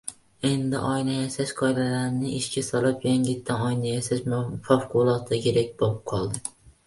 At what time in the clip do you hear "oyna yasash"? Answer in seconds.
0.91-1.51, 3.67-4.25